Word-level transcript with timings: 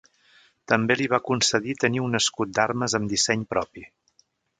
També 0.71 0.95
li 1.01 1.05
va 1.11 1.19
concedir 1.27 1.75
tenir 1.83 2.01
un 2.05 2.19
escut 2.21 2.55
d'armes 2.61 2.97
amb 3.01 3.13
disseny 3.13 3.45
propi. 3.53 3.85